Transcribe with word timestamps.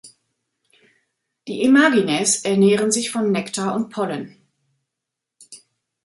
Die 1.47 1.61
Imagines 1.61 2.43
ernähren 2.43 2.91
sich 2.91 3.11
von 3.11 3.31
Nektar 3.31 3.75
und 3.75 3.91
Pollen. 3.91 4.35